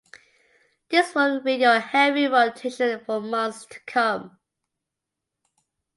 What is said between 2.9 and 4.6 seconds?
for months to come.